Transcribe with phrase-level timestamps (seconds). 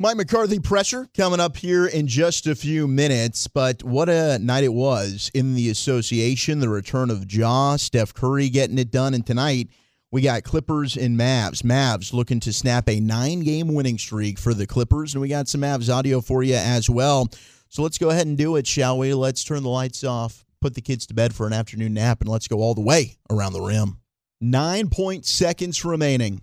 [0.00, 4.64] Mike McCarthy pressure coming up here in just a few minutes, but what a night
[4.64, 6.58] it was in the association.
[6.58, 9.68] The return of Ja, Steph Curry getting it done, and tonight
[10.10, 11.62] we got Clippers and Mavs.
[11.62, 15.60] Mavs looking to snap a nine-game winning streak for the Clippers, and we got some
[15.60, 17.28] Mavs audio for you as well.
[17.68, 19.14] So let's go ahead and do it, shall we?
[19.14, 22.28] Let's turn the lights off, put the kids to bed for an afternoon nap, and
[22.28, 23.98] let's go all the way around the rim.
[24.40, 26.40] Nine point seconds remaining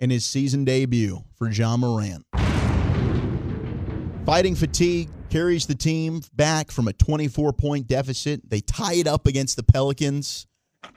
[0.00, 2.24] in his season debut for Ja Morant.
[4.26, 8.48] Fighting fatigue carries the team back from a 24 point deficit.
[8.48, 10.46] They tie it up against the Pelicans.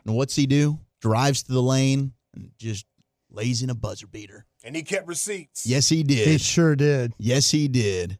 [0.05, 0.79] And what's he do?
[1.01, 2.85] Drives to the lane and just
[3.29, 4.45] lays in a buzzer beater.
[4.63, 5.65] And he kept receipts.
[5.65, 6.27] Yes, he did.
[6.27, 7.13] He sure did.
[7.17, 8.17] Yes, he did.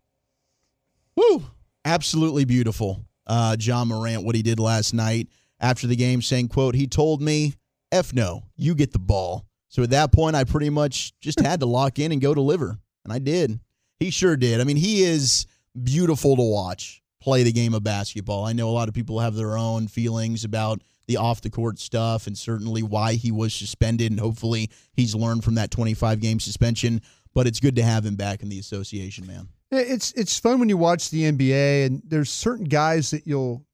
[1.16, 1.44] Woo!
[1.86, 3.06] Absolutely beautiful.
[3.26, 7.22] Uh, Ja Morant, what he did last night after the game, saying, quote, he told
[7.22, 7.54] me,
[7.92, 9.46] F no, you get the ball.
[9.74, 12.78] So at that point, I pretty much just had to lock in and go deliver.
[13.04, 13.60] And I did.
[14.00, 14.62] He sure did.
[14.62, 15.48] I mean, he is
[15.82, 18.46] beautiful to watch play the game of basketball.
[18.46, 21.80] I know a lot of people have their own feelings about the off the court
[21.80, 24.12] stuff and certainly why he was suspended.
[24.12, 27.02] And hopefully he's learned from that 25 game suspension.
[27.34, 29.48] But it's good to have him back in the association, man.
[29.72, 33.66] It's it's fun when you watch the NBA and there's certain guys that you'll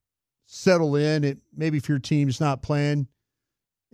[0.45, 1.25] settle in.
[1.25, 3.09] It maybe if your team's not playing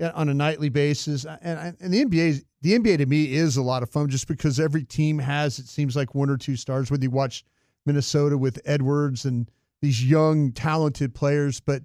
[0.02, 3.84] on a nightly basis, and and the NBA the NBA to me is a lot
[3.84, 6.90] of fun just because every team has it seems like one or two stars.
[6.92, 7.44] Whether you watch
[7.86, 9.50] Minnesota with Edwards and
[9.82, 11.84] these young talented players, but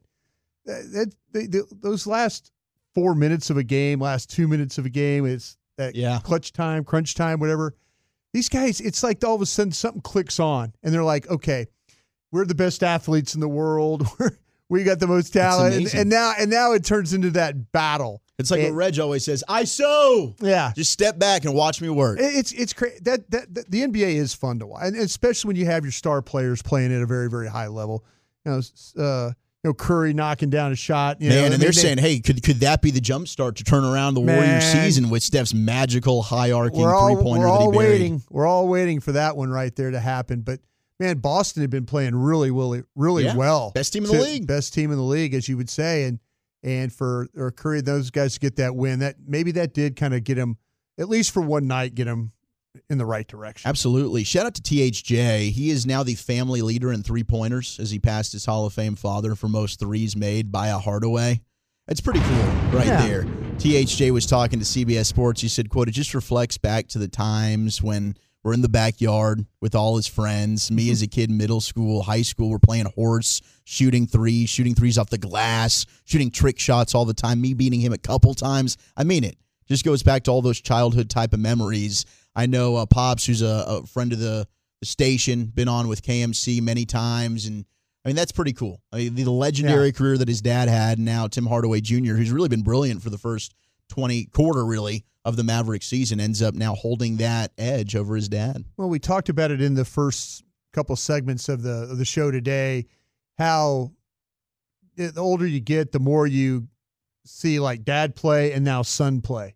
[0.68, 2.52] uh, that, they, they, those last
[2.94, 6.18] four minutes of a game, last two minutes of a game, it's that Yeah.
[6.22, 7.74] clutch time, crunch time, whatever.
[8.32, 11.66] These guys, it's like all of a sudden something clicks on, and they're like, okay,
[12.32, 14.06] we're the best athletes in the world.
[14.18, 14.30] We're,
[14.70, 18.22] we got the most talent, and, and now and now it turns into that battle.
[18.38, 20.34] It's like And- what Reg always says, ISO.
[20.40, 22.18] Yeah, Just step back and watch me work.
[22.20, 22.98] It's it's crazy.
[23.02, 25.92] That, that that the NBA is fun to watch, and especially when you have your
[25.92, 28.04] star players playing at a very very high level.
[28.46, 28.58] You know,
[29.04, 29.32] uh,
[29.62, 31.20] you know Curry knocking down a shot.
[31.20, 33.56] You Man, I and they're they- saying, hey, could could that be the jump start
[33.56, 36.82] to turn around the Warrior season with Steph's magical high arcing three
[37.22, 38.22] pointer we're that he all waiting.
[38.30, 40.40] We're all waiting for that one right there to happen.
[40.40, 40.60] But
[41.00, 43.34] man, Boston had been playing really really really Yeah.
[43.36, 43.72] well.
[43.74, 44.46] Best team in the To- league.
[44.46, 46.20] Best team in the league, as you would say, and
[46.62, 50.14] and for or Curry those guys to get that win, that maybe that did kind
[50.14, 50.58] of get him
[50.98, 52.30] at least for one night get him
[52.88, 53.68] in the right direction.
[53.68, 54.22] Absolutely.
[54.22, 55.50] Shout out to THJ.
[55.50, 58.72] He is now the family leader in three pointers as he passed his Hall of
[58.72, 61.40] Fame father for most threes made by a Hardaway.
[61.88, 62.44] That's pretty cool
[62.78, 63.06] right Yeah.
[63.06, 63.24] there.
[63.58, 65.40] THJ was talking to CBS Sports.
[65.40, 69.44] He said, quote, it just reflects back to the times when we're in the backyard
[69.60, 70.70] with all his friends.
[70.70, 74.96] Me as a kid middle school, high school, we're playing horse, shooting threes, shooting threes
[74.96, 78.76] off the glass, shooting trick shots all the time, me beating him a couple times.
[78.96, 79.36] I mean it.
[79.68, 82.04] Just goes back to all those childhood type of memories.
[82.34, 84.46] I know uh, Pops, who's a, a friend of the,
[84.80, 87.64] the station, been on with KMC many times, and
[88.04, 88.80] I mean that's pretty cool.
[88.92, 92.32] I mean, the legendary career that his dad had, and now Tim Hardaway Jr., who's
[92.32, 93.54] really been brilliant for the first
[93.88, 98.28] twenty quarter really of the Maverick season, ends up now holding that edge over his
[98.28, 98.64] dad.
[98.76, 102.30] Well, we talked about it in the first couple segments of the of the show
[102.30, 102.86] today.
[103.38, 103.92] How
[104.96, 106.68] the older you get, the more you
[107.24, 109.54] see like dad play and now son play.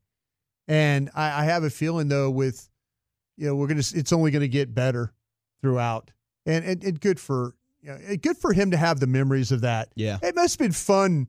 [0.69, 2.69] And I, I have a feeling though, with
[3.37, 5.13] you know, we're gonna it's only gonna get better
[5.63, 6.11] throughout,
[6.47, 9.61] and and, and good for you know, good for him to have the memories of
[9.63, 9.91] that.
[9.95, 10.19] Yeah.
[10.23, 11.29] It must have been fun.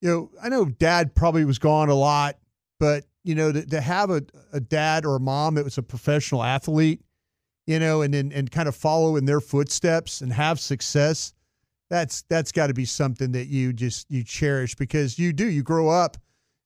[0.00, 2.38] You know, I know dad probably was gone a lot,
[2.80, 4.22] but you know, to, to have a,
[4.52, 7.02] a dad or a mom that was a professional athlete,
[7.66, 11.32] you know, and and, and kind of follow in their footsteps and have success,
[11.90, 15.46] that's that's got to be something that you just you cherish because you do.
[15.46, 16.16] You grow up.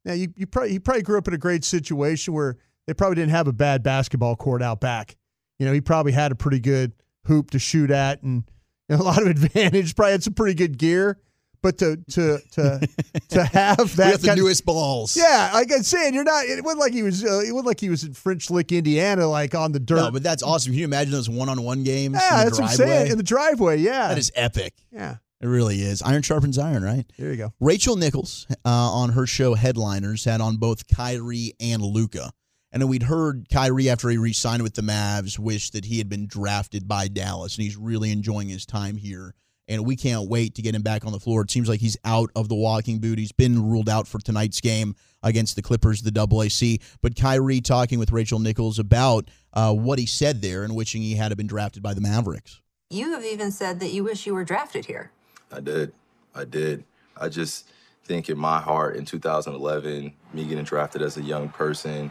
[0.04, 2.56] Now you you probably he probably grew up in a great situation where
[2.86, 5.16] they probably didn't have a bad basketball court out back.
[5.58, 6.92] You know, he probably had a pretty good
[7.26, 8.44] hoop to shoot at and,
[8.88, 9.96] and a lot of advantage.
[9.96, 11.18] Probably had some pretty good gear.
[11.62, 12.88] But to to to
[13.30, 15.16] to have that the kind of- newest balls.
[15.16, 16.44] yeah, like I'm saying, you're not.
[16.44, 17.24] It wasn't like he was.
[17.24, 19.96] Uh, it wasn't like he was in French Lick, Indiana, like on the dirt.
[19.96, 20.72] No, but that's awesome.
[20.72, 22.14] Can you imagine those one-on-one games?
[22.14, 23.78] in yeah, the that's what I'm saying in the driveway.
[23.78, 24.74] Yeah, That is epic.
[24.92, 25.16] yeah.
[25.38, 26.00] It really is.
[26.00, 27.04] Iron sharpens iron, right?
[27.18, 27.52] There you go.
[27.60, 32.30] Rachel Nichols uh, on her show Headliners had on both Kyrie and Luka.
[32.72, 36.26] And we'd heard Kyrie after he re-signed with the Mavs wish that he had been
[36.26, 39.34] drafted by Dallas, and he's really enjoying his time here.
[39.68, 41.42] And we can't wait to get him back on the floor.
[41.42, 43.18] It seems like he's out of the walking boot.
[43.18, 46.80] He's been ruled out for tonight's game against the Clippers, the AAC.
[47.02, 51.16] But Kyrie talking with Rachel Nichols about uh, what he said there and wishing he
[51.16, 52.60] had been drafted by the Mavericks.
[52.90, 55.10] You have even said that you wish you were drafted here.
[55.50, 55.92] I did.
[56.34, 56.84] I did.
[57.16, 57.68] I just
[58.04, 62.10] think in my heart in 2011, me getting drafted as a young person,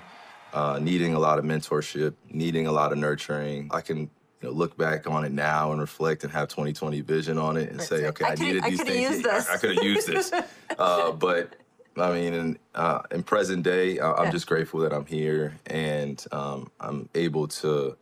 [0.54, 4.10] uh, needing a lot of mentorship, needing a lot of nurturing, I can
[4.46, 7.72] you know, look back on it now and reflect and have 2020 vision on it
[7.72, 9.26] and say, okay, I I, needed these coulda things.
[9.26, 9.50] Yeah, this.
[9.50, 10.32] I, could have used this.
[10.78, 11.56] uh, but
[11.98, 14.32] I mean, in, uh, in present day, I, I'm Yeah.
[14.32, 17.98] just grateful that I'm here and um, I'm able to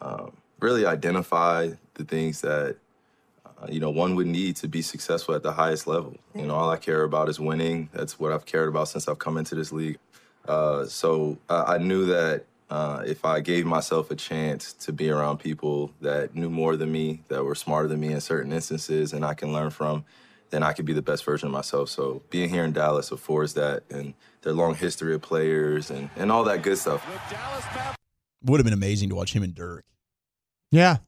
[0.00, 2.76] um, really identify the things that
[3.44, 6.16] uh, you know one would need to be successful at the highest level.
[6.34, 7.90] You know, all I care about is winning.
[7.92, 9.98] That's what I've cared about since I've come into this league.
[10.48, 15.10] Uh, so uh, I knew that uh, if I gave myself a chance to be
[15.10, 19.12] around people that knew more than me, that were smarter than me in certain instances,
[19.12, 20.04] and I can learn from,
[20.50, 21.88] then I could be the best version of myself.
[21.88, 26.30] So being here in Dallas affords that, and their long history of players and, and
[26.30, 27.04] all that good stuff.
[28.44, 29.84] Would have been amazing to watch him and Dirk.
[30.70, 30.98] Yeah,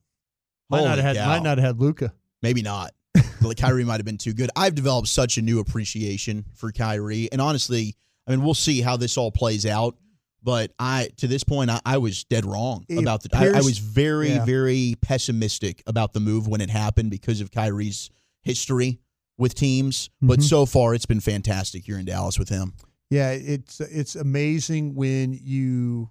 [0.69, 1.17] might Holy not have had.
[1.17, 1.29] cow.
[1.29, 2.13] Might not have had Luka.
[2.43, 2.93] Maybe not.
[3.43, 4.51] like Kyrie might have been too good.
[4.57, 7.97] I've developed such a new appreciation for Kyrie, and honestly,
[8.27, 9.97] I mean, we'll see how this all plays out.
[10.43, 13.31] But I, to this point, I, I was dead wrong It about the.
[13.37, 14.45] I, I was very, yeah.
[14.45, 18.11] very pessimistic about the move when it happened because of Kyrie's
[18.43, 19.01] history
[19.37, 20.11] with teams.
[20.23, 20.45] But Mhm.
[20.45, 22.75] so far, it's been fantastic here in Dallas with him.
[23.11, 26.11] Yeah, it's it's amazing when you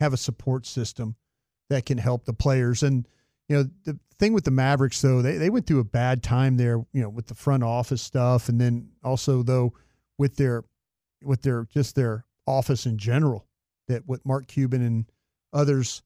[0.00, 1.16] have a support system
[1.68, 2.82] that can help the players.
[2.82, 3.06] And
[3.48, 6.56] you know, the thing with the Mavericks though, they, they went through a bad time
[6.56, 9.74] there, you know, with the front office stuff and then also though
[10.18, 10.64] with their
[11.22, 13.46] with their just their office in general,
[13.90, 15.06] that with Mark Cuban and
[15.52, 16.02] others,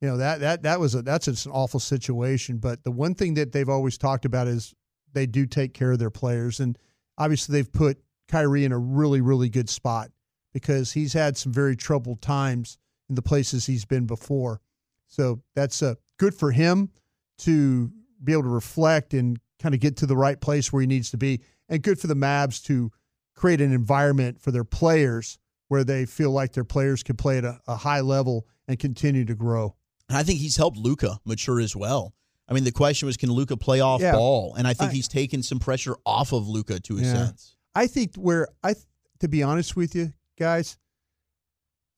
[0.00, 2.58] you know, that that that was a that's an awful situation.
[2.58, 4.74] But the one thing that they've always talked about is
[5.12, 6.60] they do take care of their players.
[6.60, 6.78] And
[7.16, 7.98] obviously they've put
[8.28, 10.10] Kyrie in a really, really good spot
[10.52, 12.78] because he's had some very troubled times
[13.08, 14.60] in the places he's been before.
[15.06, 16.90] So that's uh, good for him
[17.38, 17.90] to
[18.22, 21.10] be able to reflect and kind of get to the right place where he needs
[21.10, 22.90] to be, and good for the Mavs to
[23.34, 25.38] create an environment for their players
[25.68, 29.24] where they feel like their players can play at a, a high level and continue
[29.24, 29.74] to grow.
[30.08, 32.14] And I think he's helped Luka mature as well.
[32.48, 34.12] I mean, the question was, can Luka play off Yeah.
[34.12, 34.54] ball?
[34.56, 37.12] And I think I- he's taken some pressure off of Luka to a Yeah.
[37.12, 37.56] sense.
[37.74, 38.74] I think where I,
[39.20, 40.78] to be honest with you guys,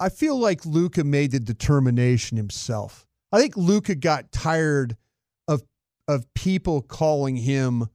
[0.01, 3.07] I feel like Luka made the determination himself.
[3.33, 4.97] I think Luka got tired
[5.47, 5.63] of
[6.07, 7.87] of people calling him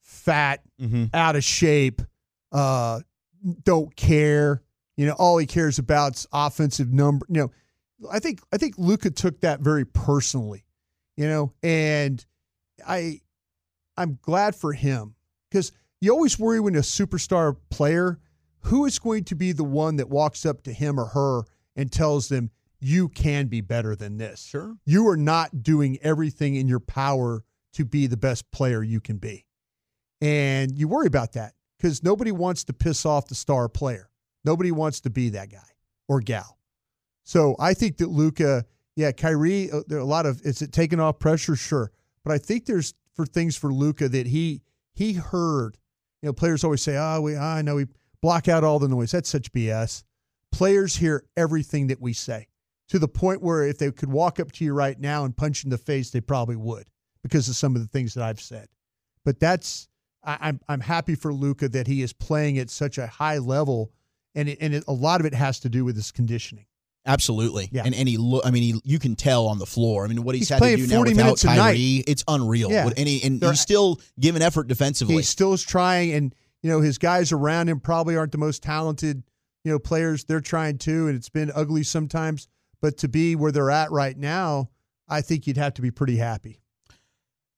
[0.00, 1.06] fat, Mm-hmm.
[1.14, 2.02] out of shape,
[2.52, 3.00] uh,
[3.64, 4.62] don't care.
[4.96, 7.26] You know, all he cares about is offensive number.
[7.28, 7.52] You know,
[8.10, 10.64] I think I think Luka took that very personally.
[11.16, 12.24] You know, and
[12.86, 13.20] I
[13.96, 15.14] I'm glad for him
[15.50, 18.18] because you always worry when a superstar player
[18.60, 21.42] who is going to be the one that walks up to him or her
[21.74, 22.50] and tells them
[22.80, 24.44] you can be better than this.
[24.44, 24.76] Sure.
[24.84, 29.18] You are not doing everything in your power to be the best player you can
[29.18, 29.46] be.
[30.20, 34.10] And you worry about that because nobody wants to piss off the star player.
[34.46, 35.58] Nobody wants to be that guy
[36.08, 36.56] or gal.
[37.24, 40.72] So I think that Luka, yeah, Kyrie, uh, there are a lot of is it
[40.72, 41.56] taking off pressure?
[41.56, 41.90] Sure,
[42.24, 44.62] but I think there's for things for Luka that he
[44.94, 45.76] he heard.
[46.22, 47.86] You know, players always say, "Oh, we I know we
[48.22, 50.04] block out all the noise." That's such BS.
[50.52, 52.46] Players hear everything that we say
[52.88, 55.64] to the point where if they could walk up to you right now and punch
[55.64, 56.86] you in the face, they probably would
[57.22, 58.68] because of some of the things that I've said.
[59.24, 59.88] But that's
[60.22, 63.92] I, I'm I'm happy for Luka that he is playing at such a high level,
[64.36, 66.66] and it, and it, a lot of it has to do with his conditioning.
[67.04, 67.68] Absolutely.
[67.72, 67.82] Yeah.
[67.84, 70.04] And and he look I mean he, you can tell on the floor.
[70.04, 71.56] I mean what he's, He's had to do now 40 without minutes a night.
[71.56, 72.70] Kyrie, it's unreal.
[72.70, 72.90] Yeah.
[72.96, 75.16] And, he, and They're- he's still giving effort defensively.
[75.16, 78.62] He still is trying, and you know his guys around him probably aren't the most
[78.62, 79.22] talented,
[79.64, 80.24] you know, players.
[80.24, 82.48] They're trying too, and it's been ugly sometimes.
[82.82, 84.70] But to be where they're at right now,
[85.08, 86.60] I think you'd have to be pretty happy.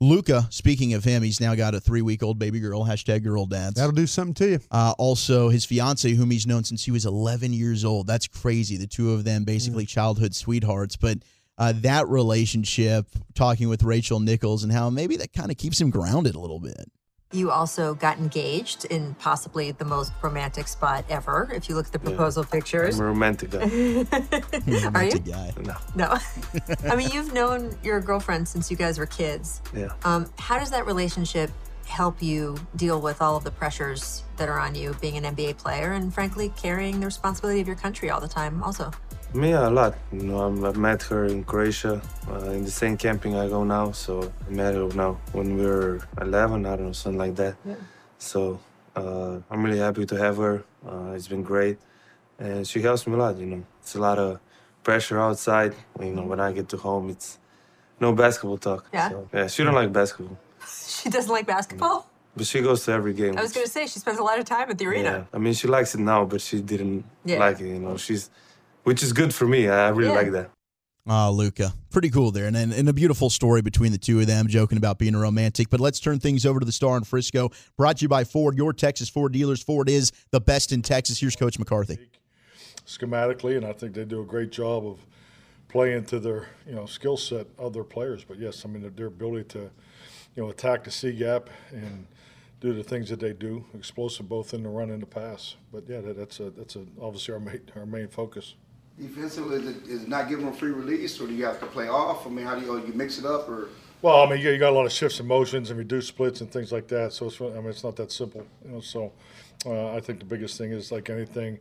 [0.00, 3.46] Luka, speaking of him, he's now got a three week old baby girl, hashtag girl
[3.46, 3.74] dads.
[3.74, 4.60] That'll do something to you.
[4.70, 8.06] Uh, also, his fiance, whom he's known since he was 11 years old.
[8.06, 8.76] That's crazy.
[8.76, 10.94] The two of them basically childhood sweethearts.
[10.94, 11.18] But
[11.58, 15.90] uh, that relationship, talking with Rachel Nichols, and how maybe that kind of keeps him
[15.90, 16.88] grounded a little bit.
[17.30, 21.50] You also got engaged in possibly the most romantic spot ever.
[21.52, 23.58] If you look at the proposal pictures, I'm a romantic guy.
[23.64, 24.06] are you?
[24.86, 25.52] Romantic guy.
[25.62, 25.76] no.
[25.94, 26.18] No.
[26.90, 29.60] I mean, you've known your girlfriend since you guys were kids.
[29.76, 29.88] Yeah.
[30.04, 31.50] Um, how does that relationship
[31.86, 35.58] help you deal with all of the pressures that are on you being an NBA
[35.58, 38.90] player and, frankly, carrying the responsibility of your country all the time, also?
[39.34, 39.94] Me a lot.
[40.12, 43.92] You know, I'm, met her in Croatia, uh, in the same camping I go now.
[43.92, 47.56] So I met her now when we were 11, I don't know, something like that.
[47.64, 47.74] Yeah.
[48.18, 48.58] So
[48.96, 50.64] uh, I'm really happy to have her.
[50.86, 51.78] Uh, it's been great,
[52.38, 53.36] and she helps me a lot.
[53.36, 54.40] You know, it's a lot of
[54.82, 55.74] pressure outside.
[56.00, 57.38] You know, when I get to home, it's
[58.00, 58.86] no basketball talk.
[58.94, 59.10] Yeah?
[59.10, 59.46] So, yeah.
[59.46, 62.06] She don't like basketball, She doesn't like basketball?
[62.36, 63.36] but she goes to every game.
[63.36, 65.10] I was going to say, she spends a lot of time at the arena.
[65.10, 67.40] Yeah, I mean, she likes it now, but she didn't Yeah.
[67.40, 67.66] like it.
[67.66, 68.30] You know, she's,
[68.84, 69.68] which is good for me.
[69.68, 70.16] I really Yeah.
[70.16, 70.50] like that.
[71.10, 71.72] Ah, Luka.
[71.90, 72.44] Pretty cool there.
[72.46, 75.18] And, and, and a beautiful story between the two of them, joking about being a
[75.18, 75.70] romantic.
[75.70, 77.50] But let's turn things over to the star in Frisco.
[77.78, 79.62] Brought to you by Ford, your Texas Ford dealers.
[79.62, 81.18] Ford is the best in Texas.
[81.18, 81.96] Here's Coach McCarthy.
[82.86, 84.98] schematically, and I think they do a great job of
[85.68, 88.24] playing to their you know skill set of their players.
[88.24, 89.70] But yes, I mean their, their ability to
[90.36, 92.06] you know attack the C gap and
[92.60, 95.56] do the things that they do, explosive both in the run and the pass.
[95.72, 98.54] But yeah, that, that's a that's a, obviously our main our main focus.
[99.00, 101.66] Defensively, is it, is it not giving them free release, or do you have to
[101.66, 102.26] play off?
[102.26, 103.68] I mean, how do you, you mix it up, or
[104.02, 106.40] Well, I mean, you, you got a lot of shifts and motions and reduced splits
[106.40, 107.12] and things like that.
[107.12, 108.80] So it's, I mean, it's not that simple, you know.
[108.80, 109.12] So
[109.66, 111.58] uh, I think the biggest thing is like anything,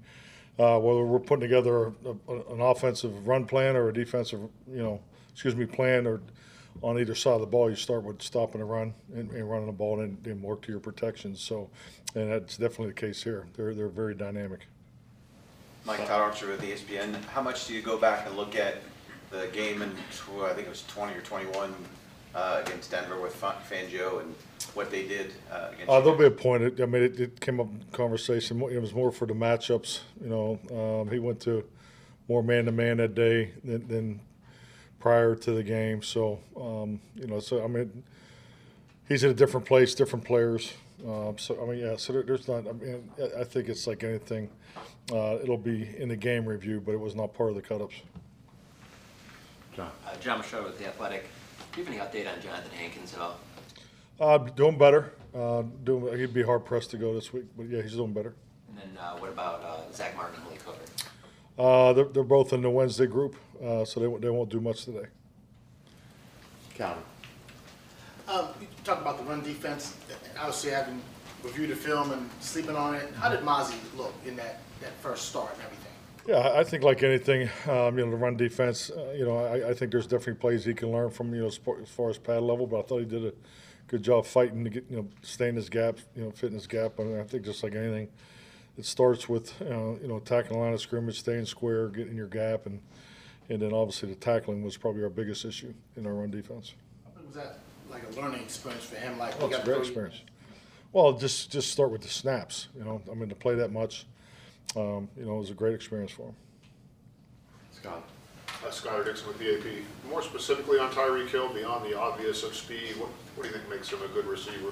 [0.58, 4.82] uh, whether we're putting together a, a, an offensive run plan or a defensive, you
[4.82, 5.00] know,
[5.32, 6.22] excuse me, plan or
[6.82, 9.65] on either side of the ball, you start with stopping the run and, and running
[9.65, 11.41] the ball and then work to your protections.
[11.41, 11.70] So,
[12.15, 13.48] and that's definitely the case here.
[13.56, 14.67] They're they're very dynamic.
[15.88, 17.24] Mike Todd Archer with ESPN.
[17.27, 18.82] How much do you go back and look at
[19.32, 21.74] the game in, I think it was 20 or 21
[22.36, 24.36] uh, against Denver with Fa- Fangio and
[24.74, 26.82] what they did uh, against Uh, you there'll be a point.
[26.82, 28.62] I mean, it, it came up in conversation.
[28.63, 30.01] It was more for the matchups.
[30.22, 31.63] You know, um, he went to
[32.27, 34.20] more man to man that day than, than
[35.00, 36.01] prior to the game.
[36.03, 38.03] So, um, you know, so I mean,
[39.08, 40.74] he's in a different place, different players.
[41.06, 41.96] Um, so I mean, yeah.
[41.98, 42.68] So there, there's not.
[42.68, 44.50] I mean, I- I think it's like anything.
[45.12, 47.96] Uh, it'll be in the game review, but it was not part of the cut-ups.
[49.80, 49.89] Uh,
[50.20, 51.25] Jon Machota with The Athletic.
[51.72, 53.38] Do you have any update on Jonathan Hankins at all?
[54.20, 55.13] Uh, doing better.
[55.36, 56.18] Uh, doing.
[56.18, 58.34] He'd be hard pressed to go this week, but yeah, he's doing better.
[58.70, 60.80] And then uh, what about uh, Zach Martin and Malik Hooker?
[61.60, 64.60] Uh, they're, they're both in the Wednesday group, uh, so they, won't- they won't do
[64.60, 65.06] much today.
[68.27, 69.96] Um, you talked about the run defense.
[70.38, 71.01] Obviously, having
[71.43, 75.29] reviewed the film and sleeping on it, how did Mazi look in that, that first
[75.29, 75.84] start and everything?
[76.27, 79.69] Yeah, I think like anything, um, you know, the run defense, uh, you know, I,
[79.69, 82.17] I think there's definitely plays he can learn from, you know, sport, as far as
[82.17, 83.34] pad level, but I thought he did a
[83.88, 87.00] good job fighting to get, you know, staying his gap, you know, fitting his gap.
[87.00, 88.10] I mean, I think just like anything,
[88.77, 92.27] it starts with, uh, you know, attacking the line of scrimmage, staying square, getting your
[92.27, 92.81] gap, and,
[93.48, 96.74] and then obviously the tackling was probably our biggest issue in our run defense.
[97.05, 99.17] How big was that like a learning experience for him?
[99.17, 100.22] Like, Well, we it's a got great to experience.
[100.94, 102.67] Well, just just start with the snaps.
[102.77, 104.06] You know, I mean, to play that much,
[104.75, 106.36] um, you know, it was a great experience for him.
[107.72, 108.03] Scott.
[108.65, 109.84] Uh, Schuyler Dixon with the AP.
[110.10, 113.70] More specifically on Tyreek Hill, beyond the obvious of speed, what, what do you think
[113.70, 114.72] makes him a good receiver?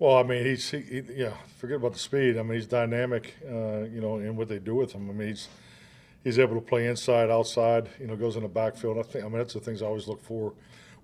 [0.00, 1.34] Well, I mean, he's he, he, yeah.
[1.58, 2.38] Forget about the speed.
[2.38, 3.34] I mean, he's dynamic.
[3.44, 5.10] Uh, you know, in what they do with him.
[5.10, 5.48] I mean, he's
[6.24, 7.88] he's able to play inside, outside.
[8.00, 8.98] You know, goes in the backfield.
[8.98, 9.24] I think.
[9.24, 10.52] I mean, that's the things I always look for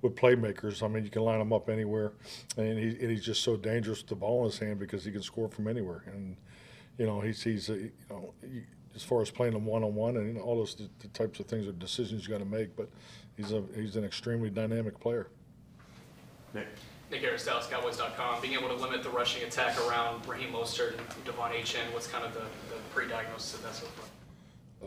[0.05, 0.83] with playmakers.
[0.83, 2.13] I mean, you can line him up anywhere,
[2.57, 5.11] and, he, and he's just so dangerous with the ball in his hand because he
[5.11, 6.05] can score from anywhere.
[6.07, 6.37] And
[6.99, 8.35] you know, he's he's you know.
[8.43, 8.63] He,
[8.95, 11.09] as far as playing them one on one and you know, all those the, the
[11.09, 12.89] types of things or decisions you got to make, but
[13.37, 15.31] he's a he's an extremely dynamic player.
[16.53, 16.69] Nick.
[17.11, 18.41] Nick Harris, DallasCowboys.com.
[18.41, 22.25] Being able to limit the rushing attack around Raheem Mostert and De'Von Achane, what's kind
[22.25, 24.07] of the, the pre-diagnosis of that so far?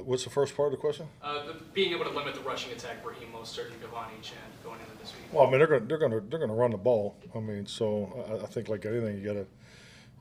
[0.03, 1.07] What's the first part of the question?
[1.21, 4.79] Uh, the, being able to limit the rushing attack, Raheem Mostert and De'Von Achane going
[4.79, 5.31] into this week.
[5.31, 7.15] Well, I mean, they're going, they're going to, they're going to run the ball.
[7.35, 9.47] I mean, so I, I think like anything, you got to,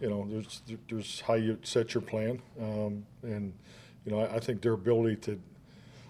[0.00, 3.52] you know, there's, there's how you set your plan, um, and
[4.04, 5.40] you know, I, I think their ability to,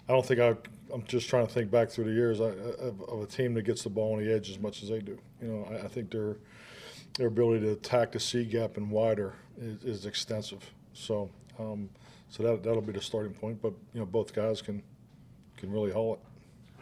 [0.08, 0.56] I don't think I,
[0.92, 3.62] I'm just trying to think back through the years I, of, of a team that
[3.62, 5.18] gets the ball on the edge as much as they do.
[5.40, 6.37] You know, I, I think their,
[7.16, 10.68] their ability to attack the C gap and wider is, is extensive.
[10.92, 11.88] So, um,
[12.30, 13.61] so that that'll be the starting point.
[13.61, 14.83] But you know, both guys can,
[15.56, 16.21] can really haul it.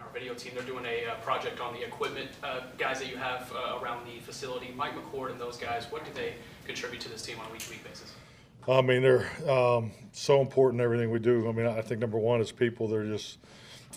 [0.02, 3.16] Our video team, they're doing a uh, project on the equipment uh, guys that you
[3.16, 4.72] have uh, around the facility.
[4.76, 6.34] Mike McCord and those guys, what do they
[6.66, 8.12] contribute to this team on a week-to-week basis?
[8.66, 11.48] I mean, they're um, so important in everything we do.
[11.48, 12.88] I mean, I think number one is people.
[12.88, 13.38] They're just,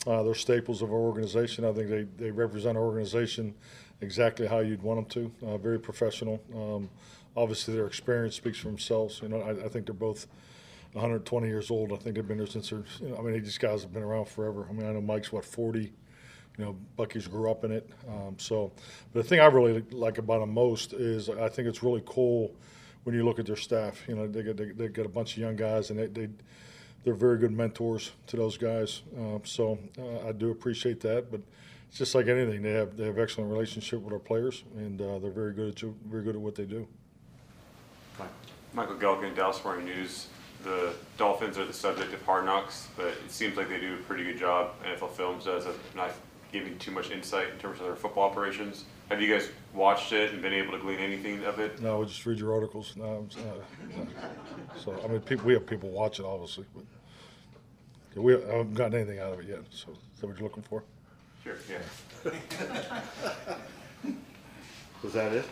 [0.05, 1.65] Uh, they're staples of our organization.
[1.65, 3.55] I think they, they represent our organization
[4.01, 5.47] exactly how you'd want them to.
[5.47, 6.39] Uh, very professional.
[6.53, 6.89] Um,
[7.35, 9.21] obviously, their experience speaks for themselves.
[9.21, 10.27] You know, I, I, think they're both
[10.93, 11.91] 120 years old.
[11.91, 12.83] I think they've been there since they're.
[13.01, 14.67] You know, I mean, these guys have been around forever.
[14.69, 15.79] I mean, I know Mike's what 40.
[16.57, 17.87] You know, Bucky's grew up in it.
[18.07, 18.71] Um, so,
[19.13, 22.51] but the thing I really like about them most is I think it's really cool
[23.03, 24.03] when you look at their staff.
[24.07, 26.29] You know, they get they, they a bunch of young guys, and they, they
[27.03, 29.03] they're very good mentors to those guys.
[29.17, 31.41] Uh, so uh, I do appreciate that, but
[31.87, 32.61] it's just like anything.
[32.61, 35.89] They have they have excellent relationship with our players, and uh, they're very good at
[36.05, 36.87] very good at what they do.
[38.73, 40.27] Michael Gehlken, Dallas Morning News.
[40.67, 44.03] The Dolphins are the subject of hard knocks, but it seems like they do a
[44.03, 44.71] pretty good job.
[44.83, 46.11] NFL Films does of not
[46.51, 48.83] giving too much insight in terms of their football operations.
[49.07, 51.81] Have you guys watched it and been able to glean anything of it?
[51.81, 52.95] No, we just read your articles.
[52.97, 54.07] No, no.
[54.83, 59.19] So I mean, people, we have people watch it, obviously, but we haven't gotten anything
[59.19, 59.61] out of it yet.
[59.69, 60.83] So is that what you're looking for?
[61.45, 61.55] Sure.
[61.69, 62.33] Yeah.
[65.01, 65.45] Was that it?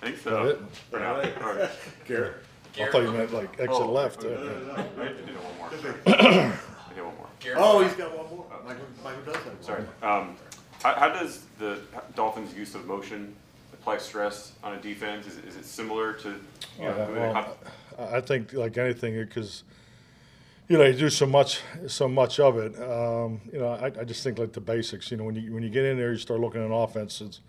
[0.00, 0.30] I think so.
[0.30, 0.60] That it?
[0.90, 1.16] For now.
[1.16, 1.70] All right.
[2.06, 2.36] Garrett.
[2.80, 4.24] I thought you meant like exit Oh, left.
[4.24, 4.34] okay.
[4.34, 5.68] Uh, I have to do one more.
[6.06, 6.52] I
[6.94, 7.26] did one more.
[7.56, 8.46] Oh, he's got one more.
[8.64, 9.62] Michael, Michael does have one.
[9.62, 9.82] Sorry.
[10.02, 10.36] Um,
[10.82, 11.80] how, how does the
[12.14, 13.34] Dolphins' use of motion
[13.72, 15.26] apply stress on a defense?
[15.26, 16.28] Is, it- is it similar to?
[16.28, 16.34] You
[16.84, 17.54] know, Yeah, well, how-
[17.98, 19.64] I I think like anything, because
[20.68, 22.74] you know you do so much, so much of it.
[22.80, 25.10] Um, you know, I, I just think like the basics.
[25.10, 27.20] You know, when you when you get in there, you start looking at offense.
[27.20, 27.40] It's,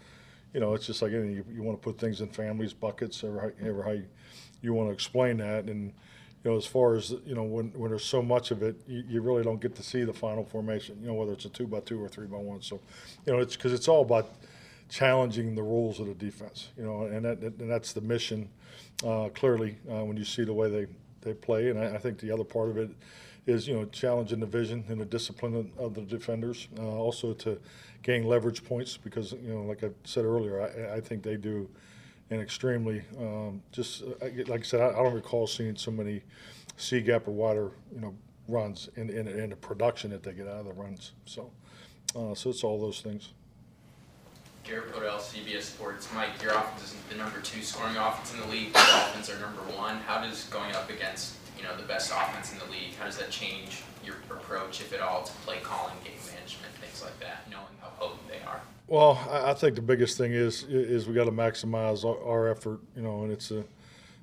[0.54, 1.34] you know, it's just like anything.
[1.36, 4.06] You, you want to put things in families, buckets, ever how, ever how you,
[4.62, 5.66] you want to explain that.
[5.66, 5.94] And
[6.44, 9.04] you know, as far as you know, when when there's so much of it, you,
[9.08, 10.98] you really don't get to see the final formation.
[11.02, 12.62] You know, whether it's a two by two or three by one.
[12.62, 12.80] So,
[13.26, 14.30] you know, it's because it's all about
[14.90, 16.70] challenging the rules of the defense.
[16.78, 18.50] You know, and that and that's the mission.
[19.06, 20.86] Uh, clearly, uh, when you see the way they,
[21.22, 22.90] they play, and I, I think the other part of it
[23.46, 26.68] is you know challenging the vision and the discipline of, the defenders.
[26.78, 27.60] Uh, also to
[28.04, 31.70] gain leverage points because you know, like I said earlier, I, I think they do
[32.30, 36.22] an extremely um, just uh, like I said, I, I don't recall seeing so many
[36.78, 38.16] C gap or wider you know
[38.48, 41.12] runs in, in, in the production that they get out of the runs.
[41.26, 41.52] So,
[42.16, 43.30] uh, so it's all those things.
[44.64, 46.08] Garrett Podell, CBS Sports.
[46.14, 48.74] Mike, your offense is the number two scoring offense in the league.
[48.74, 49.98] The Dolphins are number one.
[49.98, 53.18] How does going up against you know the best offense in the league, how does
[53.18, 57.50] that change your approach, if at all, to play calling, game management, things like that,
[57.52, 58.62] knowing how potent they are?
[58.90, 62.80] Well, I, think the biggest thing is is we got to maximize our, our effort,
[62.96, 63.64] you know, and it's a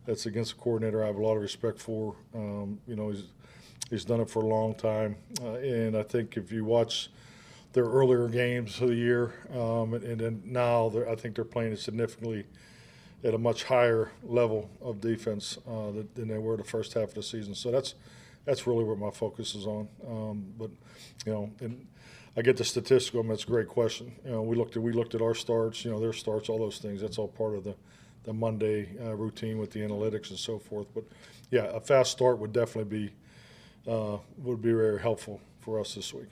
[0.06, 2.16] that's against a coordinator I have a lot of respect for.
[2.34, 3.22] Um, you know, he's
[3.90, 7.10] he's done it for a long time, uh, and I think if you watch
[7.74, 11.76] their earlier games of the year, um, and, and then now I think they're playing
[11.76, 12.44] significantly
[13.22, 17.14] at a much higher level of defense uh, than they were the first half of
[17.14, 17.54] the season.
[17.54, 17.94] So that's
[18.44, 19.86] that's really what my focus is on.
[20.04, 20.70] Um, but
[21.24, 21.86] you know, and
[22.36, 23.20] I get the statistical.
[23.20, 24.12] I mean, it's a great question.
[24.24, 26.58] You know, we looked at we looked at our starts, you know, their starts, all
[26.58, 27.00] those things.
[27.00, 27.74] That's all part of the
[28.24, 30.88] the Monday uh, routine with the analytics and so forth.
[30.94, 31.04] But
[31.50, 33.08] yeah, a fast start would definitely
[33.86, 36.28] be uh, would be very helpful for us this week.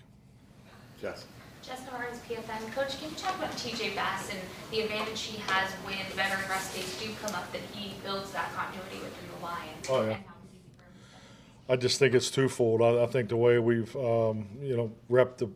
[1.01, 1.27] Jess.
[1.63, 2.73] Jessica Martins, PFN.
[2.75, 4.39] Coach, can you talk about TJ Bass and
[4.71, 8.53] the advantage he has when veteran rest days do come up that he builds that
[8.55, 9.69] continuity within the line?
[9.89, 10.19] Oh, yeah.
[11.67, 12.83] I just think it's twofold.
[12.83, 15.49] I, I think the way we've, um, you know, repped the,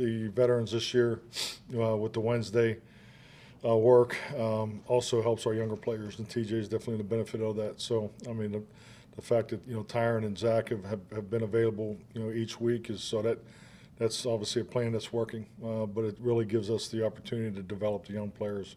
[0.00, 1.20] the veterans this year
[1.78, 2.78] uh, with the Wednesday
[3.62, 7.56] uh, work um, also helps our younger players, and TJ is definitely the benefit of
[7.56, 7.80] that.
[7.80, 8.62] So, I mean, the,
[9.14, 12.32] the fact that you know Tyron and Zach have, have, have been available, you know,
[12.32, 13.38] each week is so that
[13.98, 15.44] that's obviously a plan that's working.
[15.62, 18.76] Uh, but it really gives us the opportunity to develop the young players,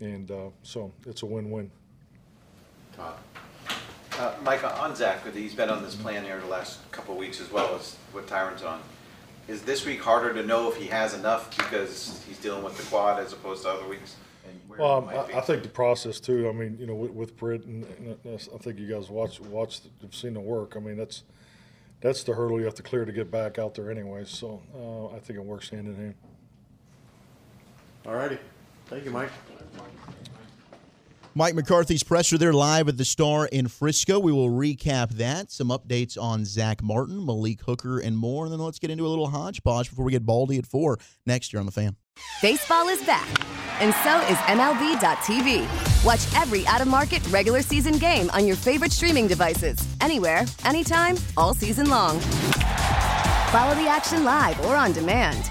[0.00, 1.70] and uh, so it's a win-win.
[2.96, 3.18] Todd.
[4.18, 7.40] Uh, Mike, on Zach, he's been on this plan here the last couple of weeks
[7.40, 8.80] as well as what Tyron's on.
[9.46, 12.82] Is this week harder to know if he has enough because he's dealing with the
[12.84, 14.16] quad as opposed to other weeks?
[14.48, 15.34] And where Well, might I, be?
[15.34, 16.48] I think the process too.
[16.48, 19.40] I mean, you know, with, with Britt and, and that's- I think you guys watch
[19.40, 20.74] watched, have seen the work.
[20.76, 21.24] I mean, that's
[22.00, 24.24] that's the hurdle you have to clear to get back out there anyway.
[24.26, 26.14] So uh, I think it works hand in hand.
[28.06, 28.38] All righty.
[28.86, 29.30] Thank you, Mike.
[31.36, 34.20] Mike McCarthy's presser there live at the Star in Frisco.
[34.20, 38.44] We will recap that, some updates on Zach Martin, Malik Hooker, and more.
[38.44, 41.52] And then let's get into a little hodgepodge before we get Baldy at four next
[41.52, 41.96] year on the fan.
[42.40, 43.26] Baseball is back,
[43.80, 46.04] and so is MLB.tv.
[46.04, 51.16] Watch every out of market regular season game on your favorite streaming devices, anywhere, anytime,
[51.36, 52.20] all season long.
[53.50, 55.50] Follow the action live or on demand.